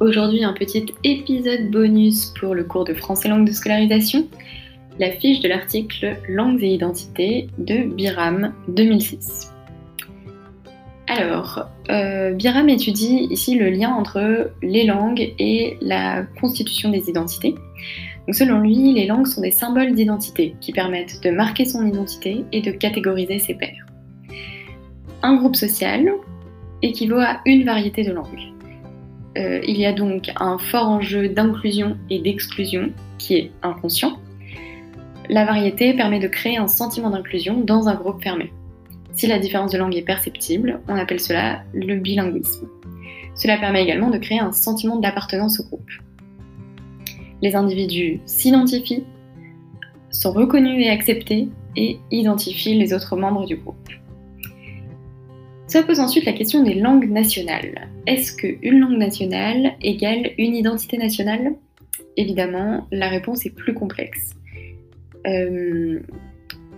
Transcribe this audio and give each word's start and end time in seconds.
Aujourd'hui, 0.00 0.44
un 0.44 0.54
petit 0.54 0.86
épisode 1.04 1.70
bonus 1.70 2.32
pour 2.40 2.54
le 2.54 2.64
cours 2.64 2.84
de 2.84 2.94
français 2.94 3.28
langue 3.28 3.46
de 3.46 3.52
scolarisation, 3.52 4.26
la 4.98 5.10
fiche 5.10 5.40
de 5.40 5.48
l'article 5.48 6.16
Langues 6.26 6.64
et 6.64 6.72
identités 6.72 7.48
de 7.58 7.82
Biram 7.82 8.54
2006. 8.68 9.52
Alors, 11.06 11.66
euh, 11.90 12.32
Biram 12.32 12.70
étudie 12.70 13.28
ici 13.30 13.56
le 13.56 13.68
lien 13.68 13.90
entre 13.90 14.50
les 14.62 14.84
langues 14.84 15.34
et 15.38 15.76
la 15.82 16.22
constitution 16.40 16.88
des 16.88 17.10
identités. 17.10 17.54
Selon 18.32 18.60
lui, 18.60 18.94
les 18.94 19.06
langues 19.06 19.26
sont 19.26 19.42
des 19.42 19.50
symboles 19.50 19.94
d'identité 19.94 20.56
qui 20.62 20.72
permettent 20.72 21.22
de 21.22 21.30
marquer 21.30 21.66
son 21.66 21.86
identité 21.86 22.42
et 22.52 22.62
de 22.62 22.70
catégoriser 22.70 23.38
ses 23.38 23.52
pairs. 23.52 23.84
Un 25.22 25.36
groupe 25.36 25.56
social 25.56 26.10
équivaut 26.80 27.20
à 27.20 27.42
une 27.44 27.66
variété 27.66 28.02
de 28.02 28.12
langues. 28.12 28.50
Euh, 29.38 29.60
il 29.66 29.78
y 29.78 29.86
a 29.86 29.92
donc 29.92 30.30
un 30.36 30.58
fort 30.58 30.88
enjeu 30.88 31.28
d'inclusion 31.28 31.96
et 32.08 32.18
d'exclusion 32.18 32.90
qui 33.18 33.36
est 33.36 33.50
inconscient. 33.62 34.18
La 35.28 35.44
variété 35.44 35.94
permet 35.94 36.18
de 36.18 36.26
créer 36.26 36.56
un 36.56 36.66
sentiment 36.66 37.10
d'inclusion 37.10 37.60
dans 37.60 37.88
un 37.88 37.94
groupe 37.94 38.22
fermé. 38.22 38.52
Si 39.12 39.26
la 39.26 39.38
différence 39.38 39.70
de 39.72 39.78
langue 39.78 39.94
est 39.94 40.02
perceptible, 40.02 40.80
on 40.88 40.96
appelle 40.96 41.20
cela 41.20 41.62
le 41.72 41.96
bilinguisme. 41.96 42.68
Cela 43.36 43.56
permet 43.58 43.82
également 43.82 44.10
de 44.10 44.18
créer 44.18 44.40
un 44.40 44.52
sentiment 44.52 44.96
d'appartenance 44.96 45.60
au 45.60 45.64
groupe. 45.64 45.90
Les 47.42 47.54
individus 47.54 48.20
s'identifient, 48.26 49.04
sont 50.10 50.32
reconnus 50.32 50.84
et 50.84 50.90
acceptés 50.90 51.48
et 51.76 51.98
identifient 52.10 52.78
les 52.78 52.92
autres 52.92 53.16
membres 53.16 53.46
du 53.46 53.56
groupe. 53.56 53.88
Se 55.70 55.78
pose 55.78 56.00
ensuite 56.00 56.24
la 56.24 56.32
question 56.32 56.64
des 56.64 56.74
langues 56.74 57.08
nationales. 57.08 57.86
Est-ce 58.08 58.34
qu'une 58.34 58.80
langue 58.80 58.98
nationale 58.98 59.74
égale 59.80 60.32
une 60.36 60.56
identité 60.56 60.98
nationale? 60.98 61.54
Évidemment, 62.16 62.88
la 62.90 63.08
réponse 63.08 63.46
est 63.46 63.54
plus 63.54 63.72
complexe. 63.72 64.34
Euh, 65.28 66.00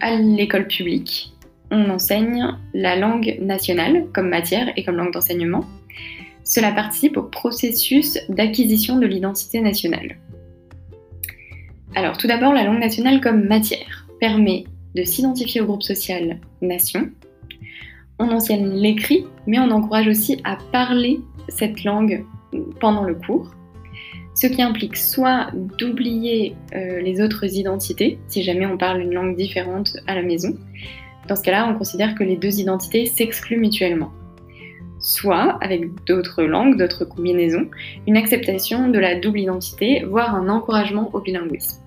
à 0.00 0.16
l'école 0.16 0.66
publique, 0.66 1.32
on 1.70 1.88
enseigne 1.88 2.46
la 2.74 2.94
langue 2.94 3.38
nationale 3.40 4.04
comme 4.12 4.28
matière 4.28 4.70
et 4.76 4.84
comme 4.84 4.96
langue 4.96 5.14
d'enseignement. 5.14 5.64
Cela 6.44 6.70
participe 6.70 7.16
au 7.16 7.22
processus 7.22 8.18
d'acquisition 8.28 8.98
de 8.98 9.06
l'identité 9.06 9.62
nationale. 9.62 10.18
Alors, 11.94 12.18
tout 12.18 12.26
d'abord, 12.26 12.52
la 12.52 12.64
langue 12.64 12.80
nationale 12.80 13.22
comme 13.22 13.46
matière 13.46 14.06
permet 14.20 14.64
de 14.94 15.04
s'identifier 15.04 15.62
au 15.62 15.64
groupe 15.64 15.82
social 15.82 16.38
nation 16.60 17.08
on 18.18 18.30
enseigne 18.30 18.68
l'écrit, 18.70 19.26
mais 19.46 19.58
on 19.58 19.70
encourage 19.70 20.08
aussi 20.08 20.40
à 20.44 20.56
parler 20.72 21.20
cette 21.48 21.84
langue 21.84 22.24
pendant 22.80 23.04
le 23.04 23.14
cours, 23.14 23.50
ce 24.34 24.46
qui 24.46 24.62
implique 24.62 24.96
soit 24.96 25.48
d'oublier 25.78 26.56
euh, 26.74 27.00
les 27.00 27.20
autres 27.20 27.56
identités, 27.56 28.18
si 28.28 28.42
jamais 28.42 28.66
on 28.66 28.76
parle 28.76 29.00
une 29.00 29.14
langue 29.14 29.36
différente 29.36 29.96
à 30.06 30.14
la 30.14 30.22
maison. 30.22 30.56
Dans 31.28 31.36
ce 31.36 31.42
cas-là, 31.42 31.68
on 31.68 31.78
considère 31.78 32.14
que 32.14 32.24
les 32.24 32.36
deux 32.36 32.60
identités 32.60 33.06
s'excluent 33.06 33.58
mutuellement. 33.58 34.12
Soit, 34.98 35.58
avec 35.60 36.04
d'autres 36.06 36.42
langues, 36.42 36.78
d'autres 36.78 37.04
combinaisons, 37.04 37.68
une 38.06 38.16
acceptation 38.16 38.88
de 38.88 38.98
la 38.98 39.18
double 39.18 39.40
identité, 39.40 40.04
voire 40.04 40.34
un 40.34 40.48
encouragement 40.48 41.10
au 41.12 41.20
bilinguisme. 41.20 41.80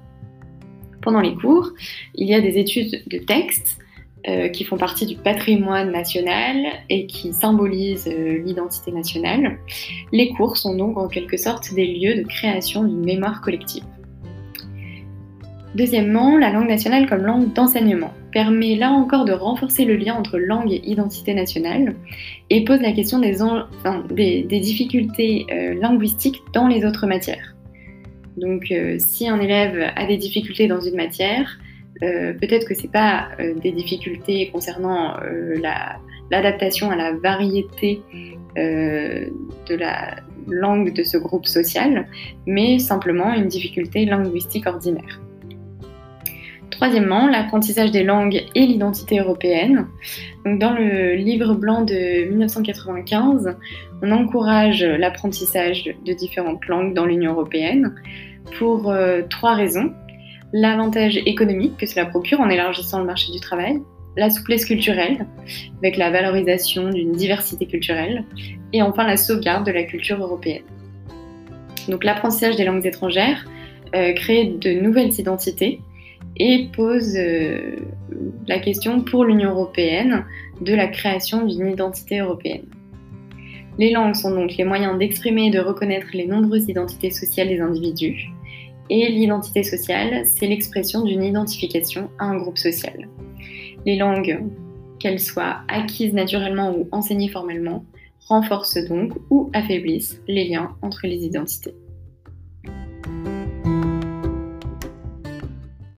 Pendant 1.02 1.22
les 1.22 1.36
cours, 1.36 1.72
il 2.16 2.28
y 2.28 2.34
a 2.34 2.42
des 2.42 2.58
études 2.58 3.04
de 3.08 3.18
texte 3.18 3.80
euh, 4.28 4.50
qui 4.50 4.66
font 4.66 4.76
partie 4.76 5.06
du 5.06 5.16
patrimoine 5.16 5.90
national 5.90 6.58
et 6.90 7.06
qui 7.06 7.32
symbolisent 7.32 8.10
euh, 8.12 8.40
l'identité 8.44 8.92
nationale. 8.92 9.58
Les 10.12 10.32
cours 10.34 10.58
sont 10.58 10.76
donc 10.76 10.98
en 10.98 11.08
quelque 11.08 11.38
sorte 11.38 11.74
des 11.74 11.88
lieux 11.88 12.16
de 12.16 12.24
création 12.24 12.84
d'une 12.84 13.06
mémoire 13.06 13.40
collective. 13.40 13.86
Deuxièmement, 15.76 16.38
la 16.38 16.52
langue 16.52 16.68
nationale 16.68 17.08
comme 17.08 17.22
langue 17.22 17.54
d'enseignement 17.54 18.12
permet 18.34 18.76
là 18.76 18.92
encore 18.92 19.24
de 19.24 19.32
renforcer 19.32 19.86
le 19.86 19.96
lien 19.96 20.16
entre 20.16 20.38
langue 20.38 20.74
et 20.74 20.82
identité 20.86 21.34
nationale 21.34 21.96
et 22.50 22.66
pose 22.66 22.82
la 22.82 22.92
question 22.92 23.20
des, 23.20 24.60
difficultés 24.60 25.46
euh, 25.50 25.74
linguistiques 25.76 26.42
dans 26.54 26.68
les 26.68 26.84
autres 26.84 27.08
matières. 27.08 27.56
Donc 28.36 28.74
si 28.98 29.30
un 29.30 29.40
élève 29.40 29.90
a 29.96 30.06
des 30.06 30.18
difficultés 30.18 30.68
dans 30.68 30.82
une 30.82 30.96
matière, 30.96 31.58
euh, 32.04 32.34
peut-être 32.34 32.68
que 32.68 32.76
ce 32.76 32.84
n'est 32.84 32.90
pas 32.90 33.30
euh, 33.40 33.54
des 33.56 33.72
difficultés 33.72 34.50
concernant 34.52 35.16
euh, 35.22 35.56
l'adaptation 36.30 36.92
à 36.92 36.96
la 36.96 37.14
variété 37.14 38.02
de 38.56 39.76
la 39.76 40.16
langue 40.48 40.92
de 40.92 41.04
ce 41.04 41.16
groupe 41.16 41.46
social, 41.46 42.08
mais 42.48 42.80
simplement 42.80 43.32
une 43.36 43.48
difficulté 43.48 44.04
linguistique 44.04 44.66
ordinaire. 44.66 45.22
Troisièmement, 46.72 47.28
l'apprentissage 47.28 47.92
des 47.92 48.02
langues 48.02 48.44
et 48.56 48.66
l'identité 48.66 49.20
européenne. 49.20 49.86
dans 50.44 50.74
le 50.74 51.14
livre 51.14 51.54
blanc 51.54 51.84
de 51.84 52.28
1995, 52.30 53.56
on 54.02 54.12
encourage 54.12 54.84
l'apprentissage 54.84 55.84
de 55.84 56.14
différentes 56.14 56.66
langues 56.66 56.96
dans 56.96 57.06
l'Union 57.06 57.34
européenne 57.34 57.94
pour 58.58 58.92
trois 59.30 59.54
raisons 59.54 59.94
l'avantage 60.54 61.18
économique 61.26 61.78
que 61.78 61.86
cela 61.86 62.06
procure 62.06 62.40
en 62.40 62.50
élargissant 62.50 63.00
le 63.00 63.06
marché 63.06 63.32
du 63.32 63.40
travail, 63.40 63.82
la 64.16 64.30
souplesse 64.30 64.66
culturelle, 64.66 65.28
avec 65.78 65.98
la 65.98 66.10
valorisation 66.10 66.90
d'une 66.90 67.12
diversité 67.12 67.68
culturelle, 67.68 68.26
et 68.74 68.82
enfin 68.82 69.06
la 69.06 69.18
sauvegarde 69.18 69.66
de 69.66 69.72
la 69.72 69.84
culture 69.84 70.22
européenne. 70.22 70.64
Donc 71.88 72.04
l'apprentissage 72.04 72.56
des 72.56 72.66
langues 72.66 72.86
étrangères 72.86 73.46
euh, 73.96 74.14
crée 74.14 74.56
de 74.60 74.74
nouvelles 74.82 75.18
identités 75.20 75.80
et 76.36 76.68
pose 76.76 77.16
euh, 77.16 77.76
la 78.48 78.60
question 78.60 79.02
pour 79.02 79.24
l'Union 79.24 79.52
européenne 79.52 80.26
de 80.62 80.74
la 80.74 80.88
création 80.88 81.46
d'une 81.46 81.68
identité 81.68 82.20
européenne. 82.20 82.66
Les 83.80 83.92
langues 83.92 84.16
sont 84.16 84.32
donc 84.32 84.58
les 84.58 84.64
moyens 84.64 84.98
d'exprimer 84.98 85.48
et 85.48 85.52
de 85.52 85.60
reconnaître 85.60 86.08
les 86.14 86.26
nombreuses 86.26 86.68
identités 86.68 87.12
sociales 87.12 87.48
des 87.48 87.62
individus, 87.62 88.32
et 88.90 89.10
l'identité 89.10 89.64
sociale, 89.64 90.26
c'est 90.26 90.48
l'expression 90.48 91.04
d'une 91.04 91.24
identification 91.24 92.10
à 92.20 92.26
un 92.26 92.38
groupe 92.38 92.58
social. 92.58 93.08
Les 93.86 93.98
langues, 93.98 94.44
qu'elles 95.00 95.20
soient 95.20 95.62
acquises 95.68 96.14
naturellement 96.14 96.76
ou 96.76 96.88
enseignées 96.92 97.30
formellement, 97.30 97.86
renforcent 98.28 98.84
donc 98.88 99.14
ou 99.30 99.50
affaiblissent 99.54 100.22
les 100.28 100.48
liens 100.48 100.76
entre 100.82 101.08
les 101.08 101.26
identités. 101.26 101.76